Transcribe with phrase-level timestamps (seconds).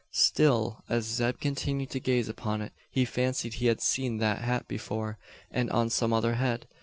[0.17, 4.67] Still, as Zeb continued to gaze upon it, he fancied he had seen that hat
[4.67, 5.19] before,
[5.51, 6.67] and on some other head.